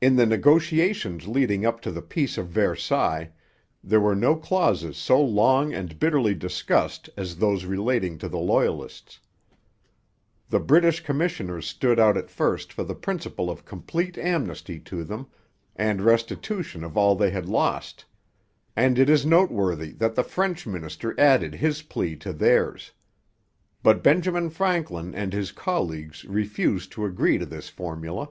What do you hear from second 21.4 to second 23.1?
his plea to theirs.